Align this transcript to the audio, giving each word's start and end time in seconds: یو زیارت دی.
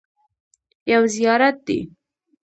یو 0.91 1.03
زیارت 1.15 1.55
دی. 1.67 1.79